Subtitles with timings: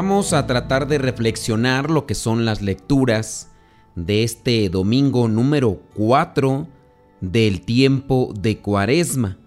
[0.00, 3.50] Vamos a tratar de reflexionar lo que son las lecturas
[3.96, 6.68] de este domingo número 4
[7.20, 9.38] del tiempo de Cuaresma.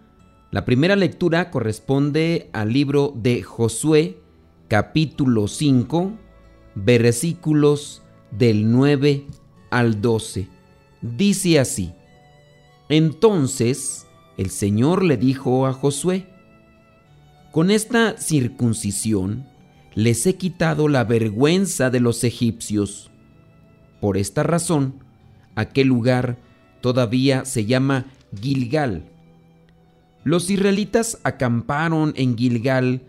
[0.51, 4.21] La primera lectura corresponde al libro de Josué,
[4.67, 6.11] capítulo 5,
[6.75, 9.27] versículos del 9
[9.69, 10.49] al 12.
[11.01, 11.93] Dice así,
[12.89, 16.27] Entonces el Señor le dijo a Josué,
[17.53, 19.49] Con esta circuncisión,
[19.93, 23.11] les he quitado la vergüenza de los egipcios.
[23.99, 25.03] Por esta razón,
[25.55, 26.37] aquel lugar
[26.81, 28.05] todavía se llama
[28.39, 29.05] Gilgal.
[30.23, 33.03] Los israelitas acamparon en Gilgal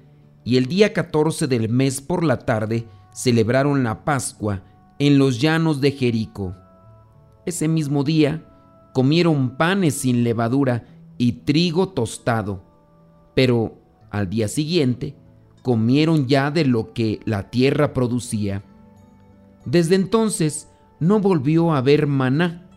[0.44, 4.62] y el día 14 del mes por la tarde celebraron la Pascua
[4.98, 6.56] en los llanos de Jericó.
[7.46, 8.44] Ese mismo día
[8.92, 10.86] comieron panes sin levadura
[11.18, 12.64] y trigo tostado,
[13.34, 13.78] pero
[14.10, 15.16] al día siguiente
[15.62, 18.62] comieron ya de lo que la tierra producía.
[19.64, 20.68] Desde entonces
[21.00, 22.68] no volvió a haber maná,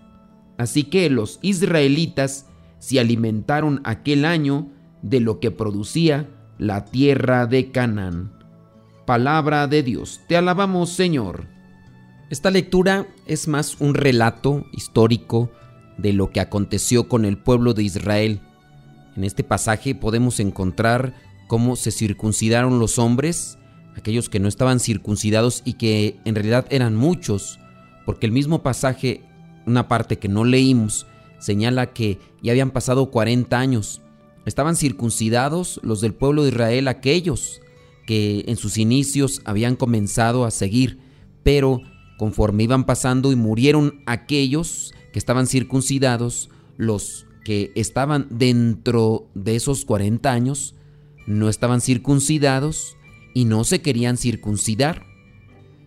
[0.58, 2.48] así que los israelitas
[2.80, 4.70] se alimentaron aquel año
[5.02, 8.32] de lo que producía la tierra de Canaán.
[9.06, 11.46] Palabra de Dios, te alabamos Señor.
[12.30, 15.52] Esta lectura es más un relato histórico
[15.98, 18.42] de lo que aconteció con el pueblo de Israel.
[19.16, 21.14] En este pasaje podemos encontrar
[21.48, 23.58] cómo se circuncidaron los hombres,
[23.96, 27.60] aquellos que no estaban circuncidados y que en realidad eran muchos,
[28.06, 29.24] porque el mismo pasaje,
[29.66, 31.08] una parte que no leímos,
[31.40, 34.02] señala que ya habían pasado 40 años.
[34.46, 37.62] Estaban circuncidados los del pueblo de Israel, aquellos
[38.06, 41.00] que en sus inicios habían comenzado a seguir,
[41.44, 41.82] pero
[42.18, 49.86] conforme iban pasando y murieron aquellos que estaban circuncidados, los que estaban dentro de esos
[49.86, 50.76] 40 años,
[51.26, 52.98] no estaban circuncidados
[53.34, 55.06] y no se querían circuncidar.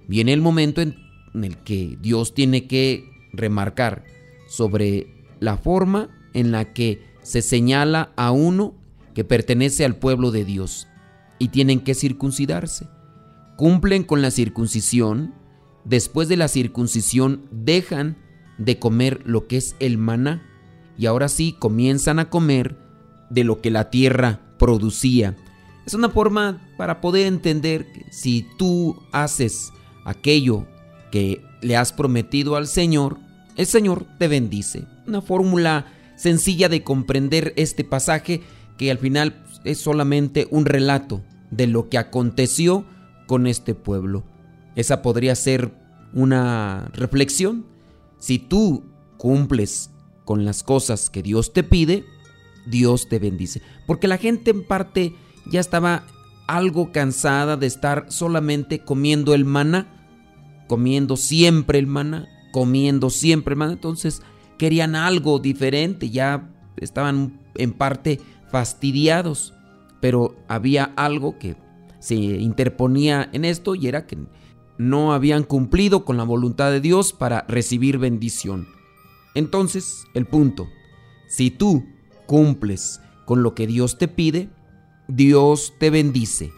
[0.07, 0.97] Viene el momento en,
[1.35, 4.05] el que Dios tiene que remarcar
[4.49, 8.75] sobre la forma en la que se señala a uno
[9.15, 10.89] que pertenece al pueblo de Dios
[11.39, 12.89] y tienen que circuncidarse.
[13.57, 15.35] Cumplen con la circuncisión,
[15.85, 18.17] después de la circuncisión dejan
[18.57, 20.43] de comer lo que es el maná
[20.97, 22.88] y ahora sí comienzan a comer
[23.31, 25.37] de lo que la tierra producía.
[25.87, 29.73] Es una forma para poder entender que si tú haces
[30.05, 30.67] aquello
[31.11, 33.19] que le has prometido al Señor,
[33.57, 34.85] el Señor te bendice.
[35.07, 35.87] Una fórmula
[36.17, 38.43] sencilla de comprender este pasaje
[38.77, 42.85] que al final es solamente un relato de lo que aconteció
[43.27, 44.25] con este pueblo.
[44.77, 45.73] Esa podría ser
[46.13, 47.67] una reflexión.
[48.19, 48.85] Si tú
[49.17, 49.91] cumples
[50.25, 52.05] con las cosas que Dios te pide,
[52.71, 53.63] Dios te bendice.
[53.87, 55.15] Porque la gente en parte
[55.47, 56.05] ya estaba
[56.47, 59.87] algo cansada de estar solamente comiendo el maná,
[60.67, 63.73] comiendo siempre el maná, comiendo siempre el maná.
[63.73, 64.23] Entonces
[64.57, 68.21] querían algo diferente, ya estaban en parte
[68.51, 69.55] fastidiados.
[70.01, 71.57] Pero había algo que
[71.99, 74.19] se interponía en esto y era que
[74.79, 78.69] no habían cumplido con la voluntad de Dios para recibir bendición.
[79.35, 80.69] Entonces, el punto,
[81.27, 81.85] si tú
[82.29, 84.51] cumples con lo que Dios te pide,
[85.09, 86.53] Dios te bendice.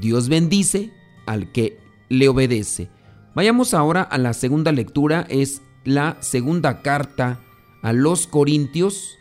[0.00, 0.92] Dios bendice
[1.26, 2.88] al que le obedece.
[3.34, 7.40] Vayamos ahora a la segunda lectura, es la segunda carta
[7.82, 9.18] a los Corintios,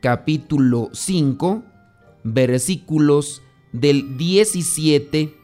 [0.00, 1.62] capítulo 5,
[2.24, 5.34] versículos del 17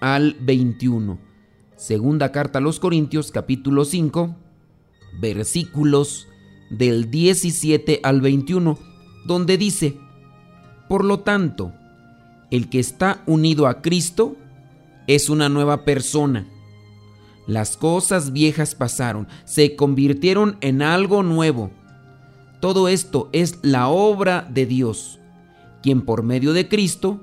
[0.00, 1.18] al 21.
[1.76, 4.36] Segunda carta a los Corintios, capítulo 5,
[5.20, 6.28] versículos
[6.70, 8.91] del 17 al 21
[9.24, 9.98] donde dice,
[10.88, 11.72] por lo tanto,
[12.50, 14.36] el que está unido a Cristo
[15.06, 16.46] es una nueva persona.
[17.46, 21.70] Las cosas viejas pasaron, se convirtieron en algo nuevo.
[22.60, 25.18] Todo esto es la obra de Dios,
[25.82, 27.20] quien por medio de Cristo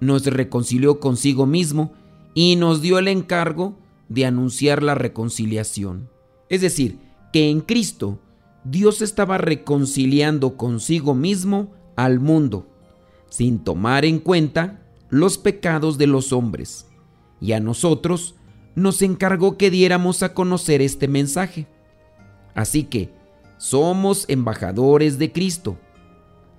[0.00, 1.92] nos reconcilió consigo mismo
[2.34, 6.10] y nos dio el encargo de anunciar la reconciliación.
[6.48, 6.98] Es decir,
[7.32, 8.18] que en Cristo
[8.64, 12.66] Dios estaba reconciliando consigo mismo al mundo,
[13.28, 16.86] sin tomar en cuenta los pecados de los hombres,
[17.40, 18.34] y a nosotros
[18.74, 21.66] nos encargó que diéramos a conocer este mensaje.
[22.54, 23.10] Así que
[23.58, 25.76] somos embajadores de Cristo,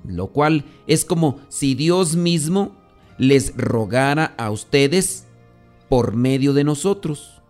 [0.04, 2.76] lo cual es como si Dios mismo
[3.18, 5.26] les rogara a ustedes
[5.90, 7.42] por medio de nosotros.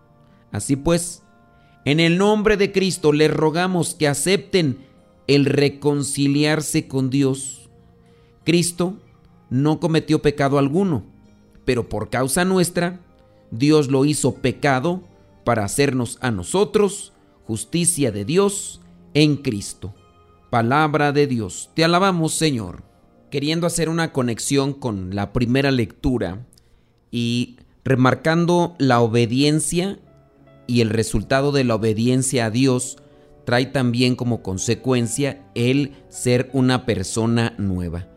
[0.52, 1.24] Así pues,
[1.86, 4.80] en el nombre de Cristo les rogamos que acepten
[5.28, 7.70] el reconciliarse con Dios.
[8.44, 8.98] Cristo
[9.50, 11.06] no cometió pecado alguno,
[11.64, 13.00] pero por causa nuestra,
[13.52, 15.04] Dios lo hizo pecado
[15.44, 17.14] para hacernos a nosotros
[17.46, 18.82] justicia de Dios
[19.14, 19.94] en Cristo.
[20.50, 21.70] Palabra de Dios.
[21.76, 22.84] Te alabamos, Señor.
[23.30, 26.46] Queriendo hacer una conexión con la primera lectura
[27.12, 30.00] y remarcando la obediencia
[30.68, 32.98] y el resultado de la obediencia a Dios
[33.46, 38.08] trae también como consecuencia el ser una persona nueva.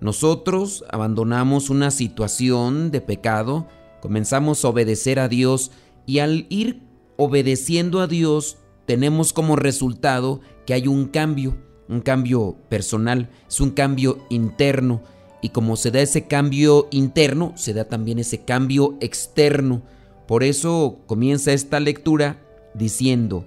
[0.00, 3.66] Nosotros abandonamos una situación de pecado,
[4.00, 5.72] comenzamos a obedecer a Dios
[6.06, 6.82] y al ir
[7.16, 11.56] obedeciendo a Dios tenemos como resultado que hay un cambio,
[11.88, 15.02] un cambio personal, es un cambio interno
[15.40, 19.82] y como se da ese cambio interno, se da también ese cambio externo.
[20.28, 22.38] Por eso comienza esta lectura
[22.74, 23.46] diciendo,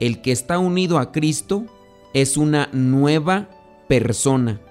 [0.00, 1.66] el que está unido a Cristo
[2.14, 3.50] es una nueva
[3.86, 4.62] persona.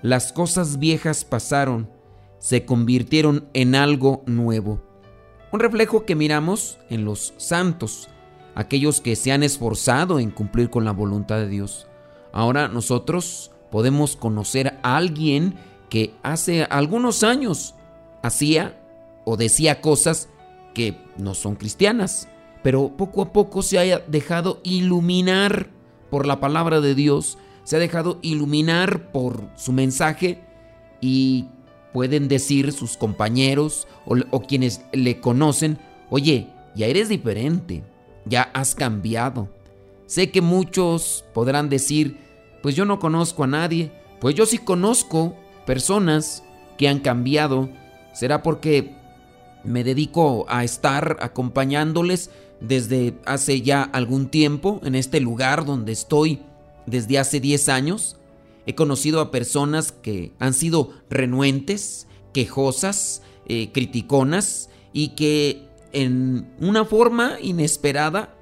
[0.00, 1.90] Las cosas viejas pasaron,
[2.38, 4.80] se convirtieron en algo nuevo.
[5.52, 8.08] Un reflejo que miramos en los santos,
[8.54, 11.86] aquellos que se han esforzado en cumplir con la voluntad de Dios.
[12.32, 15.54] Ahora nosotros podemos conocer a alguien
[15.90, 17.74] que hace algunos años
[18.22, 18.80] hacía
[19.26, 20.30] o decía cosas
[20.74, 22.28] que no son cristianas,
[22.62, 25.70] pero poco a poco se haya dejado iluminar
[26.10, 30.42] por la palabra de Dios, se ha dejado iluminar por su mensaje
[31.00, 31.46] y
[31.92, 35.78] pueden decir sus compañeros o, o, quienes le conocen,
[36.10, 37.84] oye, ya eres diferente,
[38.24, 39.48] ya has cambiado.
[40.06, 42.18] Sé que muchos podrán decir,
[42.62, 45.36] pues yo no conozco a nadie, pues yo sí conozco
[45.66, 46.42] personas
[46.76, 47.68] que han cambiado.
[48.14, 48.94] ¿Será porque
[49.64, 56.40] me dedico a estar acompañándoles desde hace ya algún tiempo en este lugar donde estoy
[56.86, 58.16] desde hace 10 años?
[58.66, 66.84] He conocido a personas que han sido renuentes, quejosas, eh, criticonas y que en una
[66.84, 68.34] forma inesperada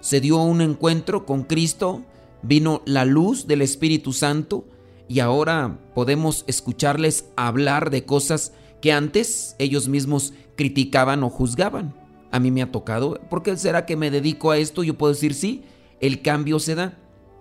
[0.00, 2.02] se dio un encuentro con Cristo,
[2.42, 4.64] vino la luz del Espíritu Santo
[5.08, 11.94] y ahora podemos escucharles hablar de cosas que antes ellos mismos criticaban o juzgaban.
[12.30, 14.82] A mí me ha tocado, ¿por qué será que me dedico a esto?
[14.82, 15.62] Yo puedo decir sí,
[16.00, 16.98] el cambio se da.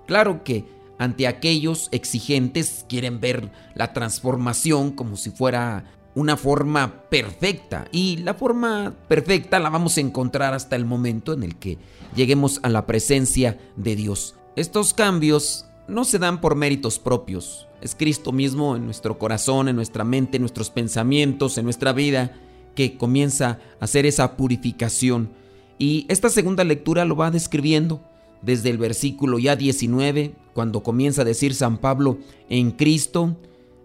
[0.07, 0.63] Claro que
[0.97, 5.83] ante aquellos exigentes quieren ver la transformación como si fuera
[6.15, 11.43] una forma perfecta y la forma perfecta la vamos a encontrar hasta el momento en
[11.43, 11.77] el que
[12.15, 14.35] lleguemos a la presencia de Dios.
[14.55, 17.67] Estos cambios no se dan por méritos propios.
[17.81, 22.31] Es Cristo mismo en nuestro corazón, en nuestra mente, en nuestros pensamientos, en nuestra vida,
[22.75, 25.29] que comienza a hacer esa purificación.
[25.77, 28.01] Y esta segunda lectura lo va describiendo
[28.41, 32.19] desde el versículo ya 19, cuando comienza a decir San Pablo,
[32.49, 33.37] en Cristo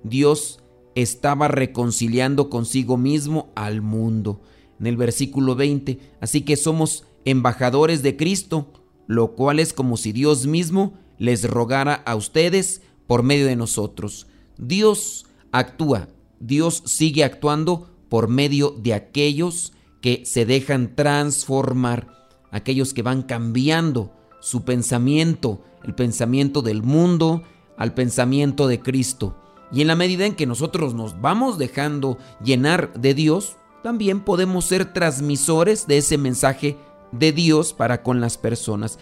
[0.02, 0.60] Dios
[0.94, 4.40] estaba reconciliando consigo mismo al mundo.
[4.78, 8.68] En el versículo 20, así que somos embajadores de Cristo,
[9.06, 14.26] lo cual es como si Dios mismo les rogara a ustedes por medio de nosotros.
[14.59, 16.09] Dios actúa,
[16.40, 22.06] Dios sigue actuando por medio de aquellos que se dejan transformar,
[22.52, 27.42] aquellos que van cambiando su pensamiento, el pensamiento del mundo
[27.76, 29.37] al pensamiento de Cristo.
[29.73, 34.64] Y en la medida en que nosotros nos vamos dejando llenar de Dios, también podemos
[34.64, 36.76] ser transmisores de ese mensaje
[37.11, 39.00] de Dios para con las personas.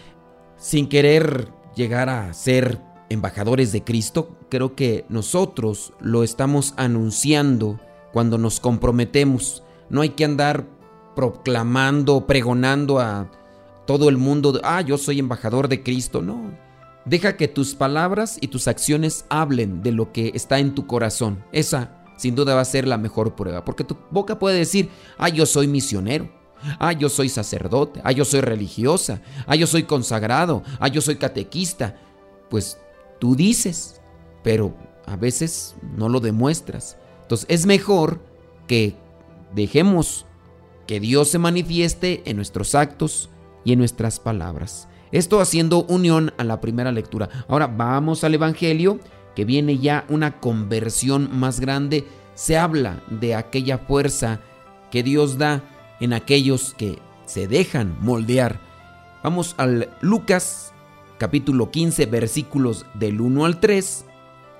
[0.57, 7.79] Sin querer llegar a ser embajadores de Cristo, creo que nosotros lo estamos anunciando
[8.13, 9.63] cuando nos comprometemos.
[9.89, 10.65] No hay que andar
[11.15, 13.29] proclamando, pregonando a
[13.85, 16.21] todo el mundo, ah, yo soy embajador de Cristo.
[16.21, 16.53] No,
[17.05, 21.43] deja que tus palabras y tus acciones hablen de lo que está en tu corazón.
[21.51, 25.29] Esa sin duda va a ser la mejor prueba, porque tu boca puede decir, ah,
[25.29, 26.29] yo soy misionero.
[26.79, 27.99] Ah, yo soy sacerdote.
[28.05, 29.21] Ah, yo soy religiosa.
[29.47, 30.63] Ah, yo soy consagrado.
[30.79, 31.97] Ah, yo soy catequista.
[32.49, 32.77] Pues
[33.19, 34.01] tú dices,
[34.43, 34.73] pero
[35.05, 36.97] a veces no lo demuestras.
[37.47, 38.21] Es mejor
[38.67, 38.95] que
[39.55, 40.25] dejemos
[40.87, 43.29] que Dios se manifieste en nuestros actos
[43.65, 44.87] y en nuestras palabras.
[45.11, 47.29] Esto haciendo unión a la primera lectura.
[47.47, 48.99] Ahora vamos al Evangelio,
[49.35, 52.05] que viene ya una conversión más grande.
[52.35, 54.39] Se habla de aquella fuerza
[54.91, 55.63] que Dios da
[55.99, 58.59] en aquellos que se dejan moldear.
[59.23, 60.73] Vamos al Lucas
[61.17, 64.05] capítulo 15 versículos del 1 al 3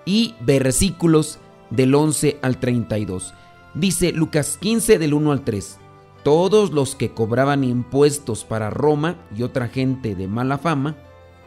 [0.06, 1.40] y versículos
[1.74, 3.34] del 11 al 32.
[3.74, 5.80] Dice Lucas 15 del 1 al 3.
[6.24, 10.96] Todos los que cobraban impuestos para Roma y otra gente de mala fama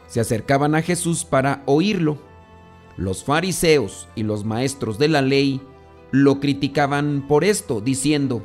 [0.06, 2.18] se acercaban a Jesús para oírlo.
[2.97, 5.61] Los fariseos y los maestros de la ley
[6.11, 8.42] lo criticaban por esto, diciendo,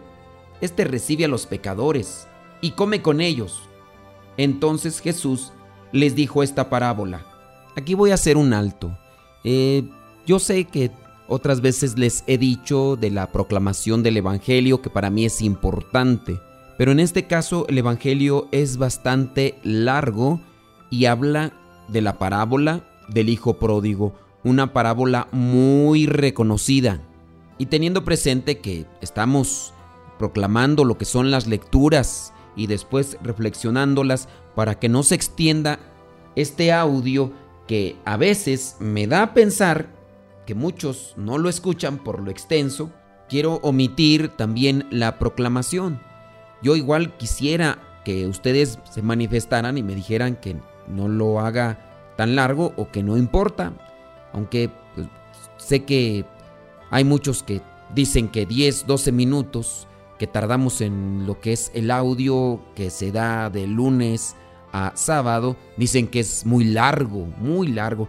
[0.62, 2.28] Este recibe a los pecadores
[2.62, 3.64] y come con ellos.
[4.38, 5.52] Entonces Jesús
[5.92, 7.26] les dijo esta parábola.
[7.76, 8.98] Aquí voy a hacer un alto.
[9.44, 9.84] Eh,
[10.26, 10.92] yo sé que
[11.32, 16.42] otras veces les he dicho de la proclamación del Evangelio que para mí es importante,
[16.78, 20.42] pero en este caso el Evangelio es bastante largo
[20.90, 21.54] y habla
[21.88, 27.00] de la parábola del Hijo Pródigo, una parábola muy reconocida.
[27.58, 29.74] Y teniendo presente que estamos
[30.20, 35.80] proclamando lo que son las lecturas y después reflexionándolas para que no se extienda
[36.36, 37.32] este audio
[37.68, 40.01] que a veces me da a pensar
[40.46, 42.92] que muchos no lo escuchan por lo extenso,
[43.30, 46.02] quiero omitir también la proclamación.
[46.62, 50.58] Yo igual quisiera que ustedes se manifestaran y me dijeran que
[50.88, 53.74] no lo haga tan largo o que no importa,
[54.34, 55.08] aunque pues,
[55.58, 56.26] sé que
[56.90, 57.62] hay muchos que
[57.94, 59.88] dicen que 10, 12 minutos
[60.20, 64.36] que tardamos en lo que es el audio que se da de lunes
[64.72, 68.08] a sábado, dicen que es muy largo, muy largo.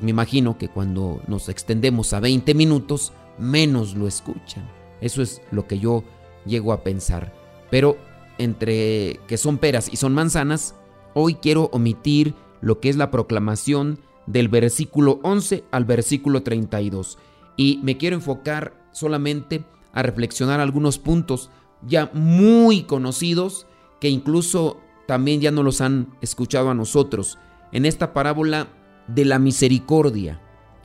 [0.00, 4.68] Me imagino que cuando nos extendemos a 20 minutos, menos lo escuchan.
[5.00, 6.04] Eso es lo que yo
[6.46, 7.34] llego a pensar.
[7.70, 7.96] Pero
[8.38, 10.74] entre que son peras y son manzanas,
[11.14, 17.18] hoy quiero omitir lo que es la proclamación del versículo 11 al versículo 32.
[17.56, 21.50] Y me quiero enfocar solamente a reflexionar algunos puntos
[21.86, 23.66] ya muy conocidos
[24.00, 27.38] que incluso también ya no los han escuchado a nosotros.
[27.72, 28.68] En esta parábola
[29.14, 30.40] de la misericordia.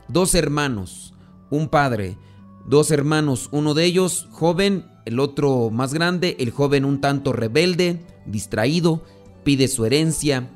[0.08, 1.14] Dos hermanos,
[1.50, 2.16] un padre,
[2.66, 8.04] dos hermanos, uno de ellos joven, el otro más grande, el joven un tanto rebelde,
[8.26, 9.02] distraído,
[9.44, 10.50] pide su herencia,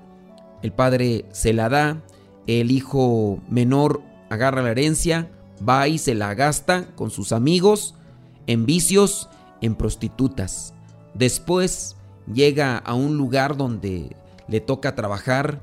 [0.63, 2.03] el padre se la da,
[2.47, 5.31] el hijo menor agarra la herencia,
[5.67, 7.95] va y se la gasta con sus amigos,
[8.47, 9.29] en vicios,
[9.61, 10.75] en prostitutas.
[11.15, 11.97] Después
[12.33, 14.17] llega a un lugar donde
[14.49, 15.61] le toca trabajar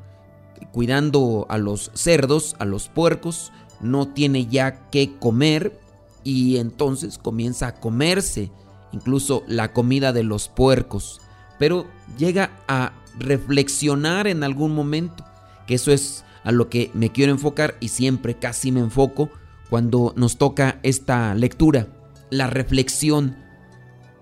[0.72, 5.80] cuidando a los cerdos, a los puercos, no tiene ya qué comer
[6.24, 8.52] y entonces comienza a comerse
[8.92, 11.22] incluso la comida de los puercos.
[11.60, 11.88] Pero
[12.18, 15.26] llega a reflexionar en algún momento,
[15.66, 19.30] que eso es a lo que me quiero enfocar y siempre casi me enfoco
[19.70, 21.88] cuando nos toca esta lectura,
[22.30, 23.38] la reflexión.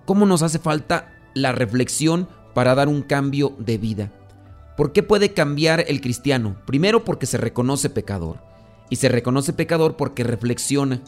[0.06, 4.12] ¿Cómo nos hace falta la reflexión para dar un cambio de vida?
[4.78, 6.58] ¿Por qué puede cambiar el cristiano?
[6.66, 8.40] Primero porque se reconoce pecador.
[8.90, 11.02] Y se reconoce pecador porque reflexiona.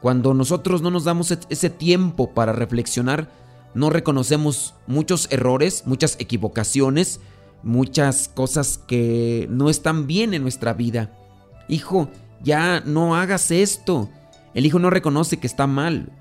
[0.00, 3.28] Cuando nosotros no nos damos ese tiempo para reflexionar,
[3.74, 7.20] no reconocemos muchos errores, muchas equivocaciones,
[7.62, 11.10] muchas cosas que no están bien en nuestra vida.
[11.68, 12.08] Hijo,
[12.42, 14.10] ya no hagas esto.
[14.54, 16.12] El hijo no reconoce que está mal.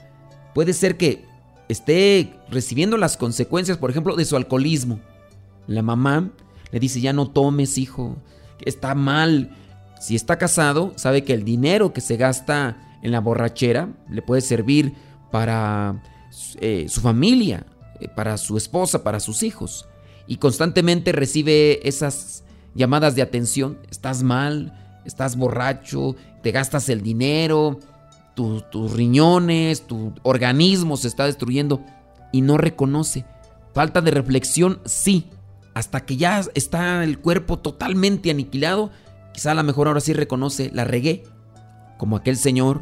[0.53, 1.25] Puede ser que
[1.69, 4.99] esté recibiendo las consecuencias, por ejemplo, de su alcoholismo.
[5.67, 6.31] La mamá
[6.71, 8.17] le dice, ya no tomes, hijo,
[8.65, 9.55] está mal.
[9.99, 14.41] Si está casado, sabe que el dinero que se gasta en la borrachera le puede
[14.41, 14.93] servir
[15.31, 16.01] para
[16.59, 17.65] eh, su familia,
[17.99, 19.87] eh, para su esposa, para sus hijos.
[20.27, 23.79] Y constantemente recibe esas llamadas de atención.
[23.89, 24.73] Estás mal,
[25.05, 27.79] estás borracho, te gastas el dinero,
[28.33, 31.83] tus riñones, tu organismo se está destruyendo
[32.31, 33.25] y no reconoce.
[33.73, 35.29] Falta de reflexión, sí,
[35.73, 38.91] hasta que ya está el cuerpo totalmente aniquilado,
[39.33, 41.23] quizá a lo mejor ahora sí reconoce, la regué,
[41.97, 42.81] como aquel señor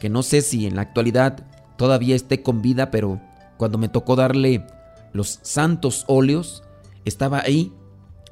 [0.00, 3.20] que no sé si en la actualidad todavía esté con vida, pero
[3.56, 4.66] cuando me tocó darle
[5.12, 6.62] los santos óleos,
[7.04, 7.72] estaba ahí,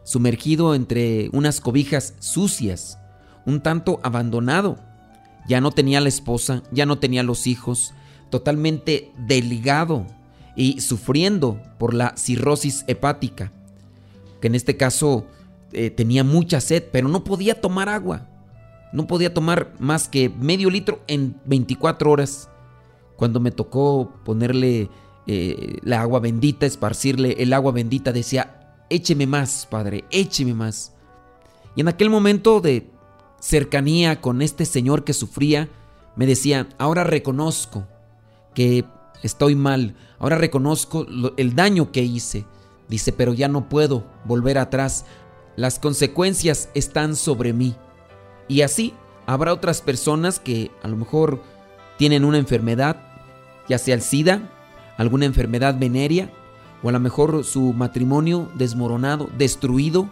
[0.05, 2.99] sumergido entre unas cobijas sucias,
[3.47, 4.79] un tanto abandonado.
[5.49, 7.95] Ya no tenía la esposa, ya no tenía los hijos,
[8.31, 10.07] totalmente delgado
[10.57, 13.53] y sufriendo por la cirrosis hepática
[14.43, 15.25] que en este caso
[15.73, 18.29] eh, tenía mucha sed, pero no podía tomar agua.
[18.93, 22.51] No podía tomar más que medio litro en 24 horas.
[23.17, 24.91] Cuando me tocó ponerle
[25.29, 30.93] eh, la agua bendita, esparcirle el agua bendita, decía, écheme más, Padre, écheme más.
[31.77, 32.91] Y en aquel momento de
[33.41, 35.69] cercanía con este señor que sufría,
[36.17, 37.87] me decía, ahora reconozco
[38.55, 38.85] que
[39.23, 41.07] estoy mal, ahora reconozco
[41.37, 42.45] el daño que hice
[42.89, 45.05] Dice, pero ya no puedo volver atrás.
[45.57, 47.77] Las consecuencias están sobre mí.
[48.49, 48.95] Y así
[49.27, 51.43] habrá otras personas que a lo mejor
[51.97, 52.97] tienen una enfermedad,
[53.69, 54.51] ya sea el SIDA,
[54.97, 56.31] alguna enfermedad venérea,
[56.83, 60.09] o a lo mejor su matrimonio desmoronado, destruido,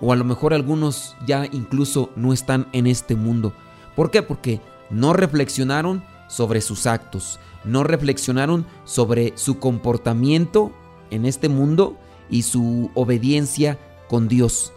[0.00, 3.52] o a lo mejor algunos ya incluso no están en este mundo.
[3.94, 4.22] ¿Por qué?
[4.22, 10.72] Porque no reflexionaron sobre sus actos, no reflexionaron sobre su comportamiento
[11.10, 11.96] en este mundo
[12.30, 13.78] y su obediencia
[14.08, 14.72] con Dios.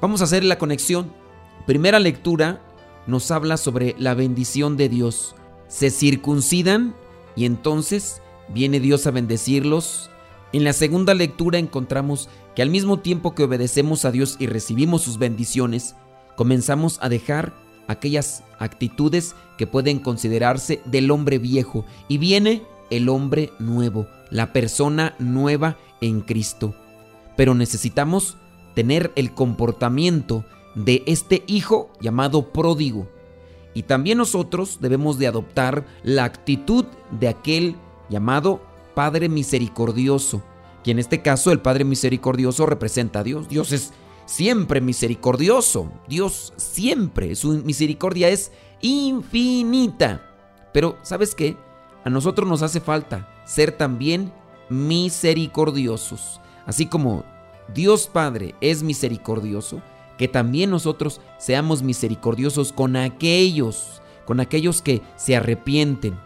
[0.00, 1.12] Vamos a hacer la conexión.
[1.66, 2.62] Primera lectura
[3.06, 5.34] nos habla sobre la bendición de Dios.
[5.68, 6.94] Se circuncidan
[7.36, 10.10] y entonces viene Dios a bendecirlos.
[10.52, 15.02] En la segunda lectura encontramos que al mismo tiempo que obedecemos a Dios y recibimos
[15.02, 15.94] sus bendiciones,
[16.36, 17.54] comenzamos a dejar
[17.86, 25.14] aquellas actitudes que pueden considerarse del hombre viejo y viene el hombre nuevo, la persona
[25.18, 26.74] nueva en Cristo.
[27.36, 28.36] Pero necesitamos
[28.74, 30.44] tener el comportamiento
[30.74, 33.08] de este hijo llamado pródigo.
[33.74, 36.84] Y también nosotros debemos de adoptar la actitud
[37.18, 37.76] de aquel
[38.08, 38.60] llamado
[38.94, 40.42] Padre Misericordioso,
[40.82, 43.48] que en este caso el Padre Misericordioso representa a Dios.
[43.48, 43.92] Dios es
[44.26, 45.90] siempre misericordioso.
[46.08, 50.22] Dios siempre, su misericordia es infinita.
[50.72, 51.56] Pero ¿sabes qué?
[52.04, 54.32] A nosotros nos hace falta ser también
[54.68, 56.40] misericordiosos.
[56.66, 57.24] Así como
[57.74, 59.82] Dios Padre es misericordioso,
[60.16, 66.18] que también nosotros seamos misericordiosos con aquellos, con aquellos que se arrepienten,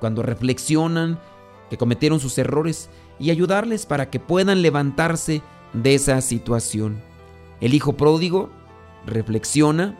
[0.00, 1.18] cuando reflexionan
[1.70, 5.42] que cometieron sus errores y ayudarles para que puedan levantarse
[5.72, 7.02] de esa situación.
[7.60, 8.50] El hijo pródigo
[9.06, 9.98] reflexiona,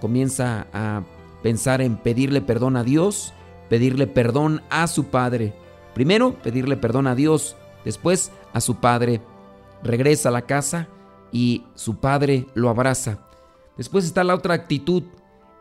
[0.00, 1.02] comienza a
[1.42, 3.34] pensar en pedirle perdón a Dios,
[3.68, 5.54] pedirle perdón a su padre.
[5.94, 9.20] Primero pedirle perdón a Dios, después a su padre.
[9.82, 10.88] Regresa a la casa
[11.32, 13.18] y su padre lo abraza.
[13.76, 15.02] Después está la otra actitud,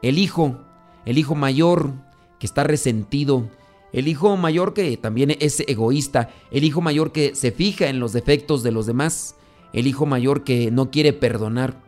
[0.02, 0.58] el hijo,
[1.06, 1.94] el hijo mayor
[2.40, 3.50] que está resentido,
[3.94, 8.14] el hijo mayor que también es egoísta, el hijo mayor que se fija en los
[8.14, 9.36] defectos de los demás,
[9.74, 11.82] el hijo mayor que no quiere perdonar.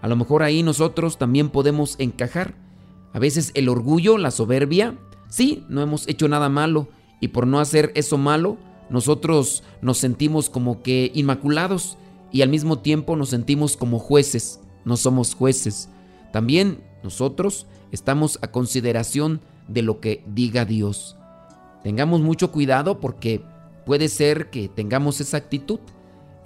[0.00, 2.54] A lo mejor ahí nosotros también podemos encajar.
[3.12, 4.96] A veces el orgullo, la soberbia,
[5.28, 6.88] sí, no hemos hecho nada malo
[7.20, 8.58] y por no hacer eso malo,
[8.90, 11.98] nosotros nos sentimos como que inmaculados
[12.32, 14.60] y al mismo tiempo nos sentimos como jueces.
[14.84, 15.88] No somos jueces.
[16.32, 21.16] También nosotros estamos a consideración de lo que diga Dios.
[21.82, 23.42] Tengamos mucho cuidado porque
[23.84, 25.80] puede ser que tengamos esa actitud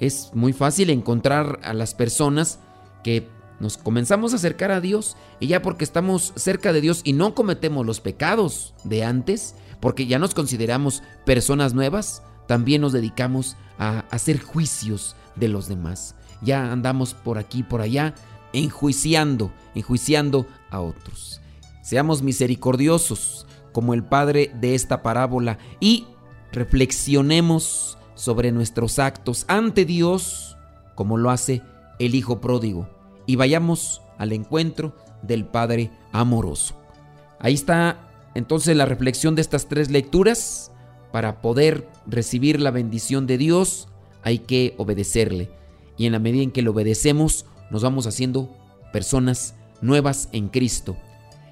[0.02, 2.58] es muy fácil encontrar a las personas
[3.04, 3.28] que
[3.62, 7.36] nos comenzamos a acercar a Dios y ya porque estamos cerca de Dios y no
[7.36, 14.00] cometemos los pecados de antes, porque ya nos consideramos personas nuevas, también nos dedicamos a
[14.10, 16.16] hacer juicios de los demás.
[16.42, 18.16] Ya andamos por aquí, por allá,
[18.52, 21.40] enjuiciando, enjuiciando a otros.
[21.84, 26.06] Seamos misericordiosos como el Padre de esta parábola y
[26.50, 30.56] reflexionemos sobre nuestros actos ante Dios,
[30.96, 31.62] como lo hace
[32.00, 32.88] el Hijo pródigo,
[33.26, 36.74] y vayamos al encuentro del Padre amoroso.
[37.38, 40.70] Ahí está entonces la reflexión de estas tres lecturas.
[41.12, 43.88] Para poder recibir la bendición de Dios
[44.22, 45.50] hay que obedecerle.
[45.98, 48.48] Y en la medida en que le obedecemos, nos vamos haciendo
[48.92, 50.96] personas nuevas en Cristo.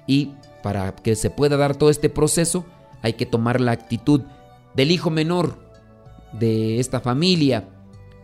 [0.07, 0.31] Y
[0.63, 2.65] para que se pueda dar todo este proceso,
[3.01, 4.21] hay que tomar la actitud
[4.73, 5.59] del hijo menor,
[6.33, 7.67] de esta familia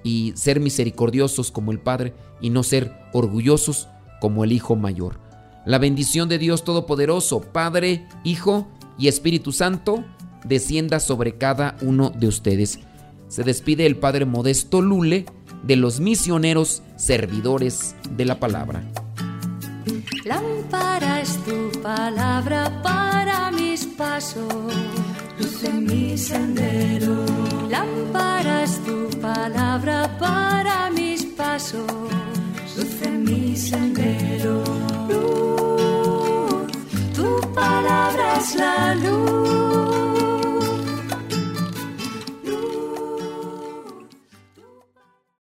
[0.03, 3.88] y ser misericordiosos como el Padre y no ser orgullosos
[4.21, 5.19] como el Hijo mayor.
[5.65, 10.03] La bendición de Dios Todopoderoso, Padre, Hijo y Espíritu Santo,
[10.45, 12.79] descienda sobre cada uno de ustedes.
[13.27, 15.25] Se despide el Padre Modesto Lule
[15.63, 18.83] de los misioneros servidores de la palabra.
[21.45, 24.73] Tu palabra para mis pasos
[25.39, 27.26] luz en mi sendero.
[27.69, 31.82] Lámpara tu palabra para mis pasos,
[32.76, 34.63] luz en mi sendero.
[35.10, 36.71] Luz,
[37.15, 40.06] tu palabra es la luz